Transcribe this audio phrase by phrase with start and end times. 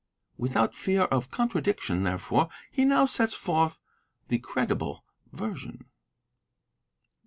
[0.35, 3.79] Without fear of contradiction, therefore, he now sets forth
[4.29, 5.85] the credible version.